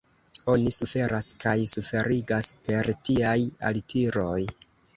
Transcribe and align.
Oni 0.53 0.71
suferas 0.77 1.27
kaj 1.45 1.53
suferigas 1.75 2.49
per 2.69 2.91
tiaj 3.09 3.37
altiroj. 3.73 4.43